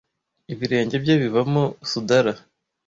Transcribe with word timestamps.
ibirenge 0.53 0.95
bye 1.03 1.15
bivamo 1.23 1.63
Sudara 1.89 2.31